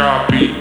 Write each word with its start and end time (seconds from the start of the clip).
copy. 0.00 0.60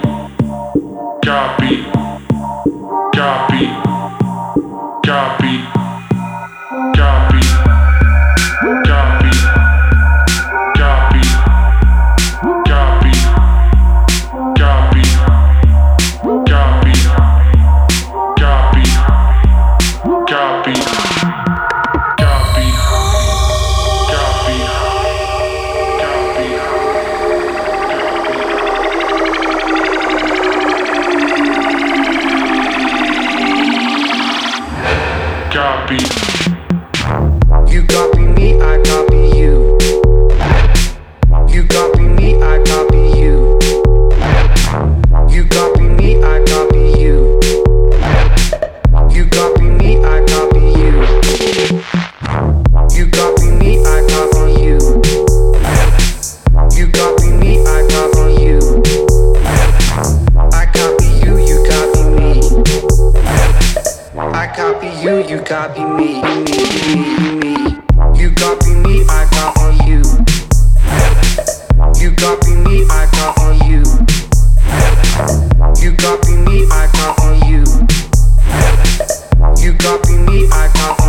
copy. 35.89 37.73
You 37.73 37.83
copy 37.85 38.19
me, 38.19 38.61
I 38.61 38.81
copy. 38.83 39.08
Me, 65.49 66.21
me, 66.21 66.21
me. 67.39 67.55
You 68.15 68.31
copy 68.35 68.75
me, 68.75 69.03
I 69.09 69.25
cop 69.31 69.57
on 69.57 69.73
you. 69.87 70.03
You 71.99 72.15
copy 72.15 72.53
me, 72.53 72.85
I 72.87 73.07
cop 73.13 73.39
on 73.39 73.57
you. 73.67 73.81
You 75.81 75.95
copy 75.97 76.35
me, 76.35 76.67
I 76.69 76.87
cop 76.93 77.19
on 77.21 77.41
you. 77.49 77.63
You 79.57 79.73
copy 79.79 80.17
me, 80.17 80.47
I 80.51 80.69
cop 80.75 81.01
on. 81.01 81.08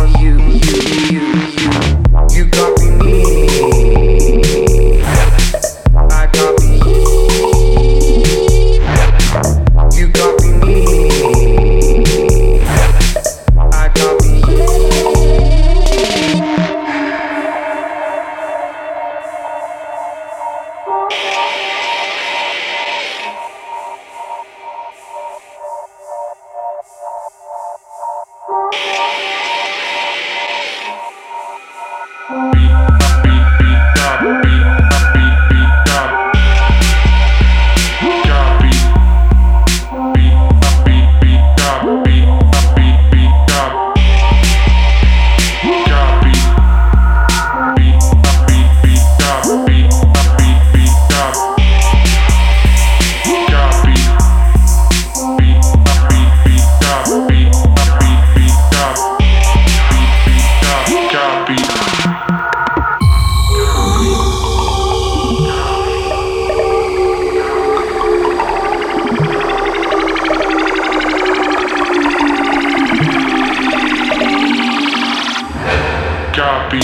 You 76.73 76.79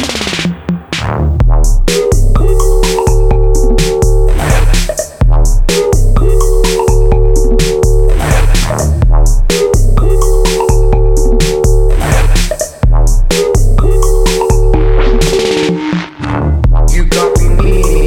copy 17.08 17.48
me 17.48 17.98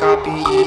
copy. 0.00 0.59